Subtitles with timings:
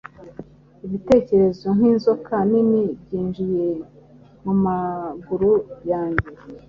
[0.85, 3.67] ibitekerezo nkinzoka nini Byinjiye
[4.43, 5.51] mumaguru
[5.91, 6.27] yanjye,